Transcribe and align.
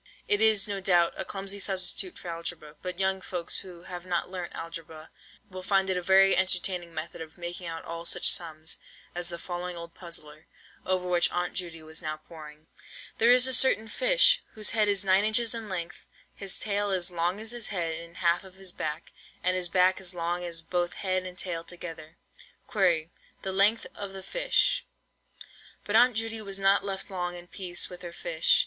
It 0.27 0.41
is, 0.41 0.67
no 0.67 0.79
doubt, 0.79 1.13
a 1.15 1.23
clumsy 1.23 1.59
substitute 1.59 2.17
for 2.17 2.27
algebra; 2.29 2.75
but 2.81 2.97
young 2.99 3.21
folks 3.21 3.59
who 3.59 3.83
have 3.83 4.03
not 4.03 4.31
learnt 4.31 4.55
algebra, 4.55 5.11
will 5.47 5.61
find 5.61 5.91
it 5.91 5.95
a 5.95 6.01
very 6.01 6.35
entertaining 6.35 6.91
method 6.91 7.21
of 7.21 7.37
making 7.37 7.67
out 7.67 7.85
all 7.85 8.03
such 8.03 8.31
sums 8.31 8.79
as 9.13 9.29
the 9.29 9.37
following 9.37 9.77
old 9.77 9.93
puzzler, 9.93 10.47
over 10.87 11.07
which 11.07 11.31
Aunt 11.31 11.53
Judy 11.53 11.83
was 11.83 12.01
now 12.01 12.17
poring: 12.17 12.65
"There 13.19 13.29
is 13.29 13.45
a 13.45 13.53
certain 13.53 13.87
fish, 13.87 14.41
whose 14.53 14.71
head 14.71 14.87
is 14.87 15.05
9 15.05 15.23
inches 15.23 15.53
in 15.53 15.69
length, 15.69 16.07
his 16.33 16.57
tail 16.59 16.89
as 16.89 17.11
long 17.11 17.39
as 17.39 17.51
his 17.51 17.67
head 17.67 17.93
and 17.95 18.17
half 18.17 18.43
of 18.43 18.55
his 18.55 18.71
back, 18.71 19.11
and 19.43 19.55
his 19.55 19.69
back 19.69 20.01
as 20.01 20.15
long 20.15 20.43
as 20.43 20.63
both 20.63 20.93
head 20.93 21.27
and 21.27 21.37
tail 21.37 21.63
together. 21.63 22.17
Query, 22.65 23.11
the 23.43 23.51
length 23.51 23.85
of 23.93 24.13
the 24.13 24.23
fish?" 24.23 24.83
But 25.85 25.95
Aunt 25.95 26.15
Judy 26.15 26.41
was 26.41 26.59
not 26.59 26.83
left 26.83 27.11
long 27.11 27.35
in 27.35 27.45
peace 27.45 27.87
with 27.87 28.01
her 28.01 28.13
fish. 28.13 28.59